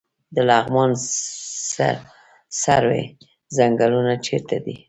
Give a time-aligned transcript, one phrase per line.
[0.35, 0.91] د لغمان
[2.61, 3.03] سروې
[3.57, 4.75] ځنګلونه چیرته دي؟